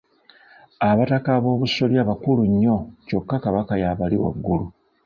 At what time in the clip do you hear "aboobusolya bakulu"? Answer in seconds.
1.37-2.41